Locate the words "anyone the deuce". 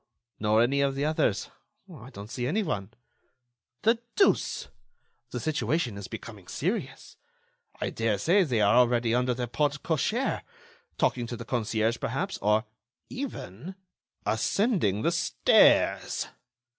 2.47-4.69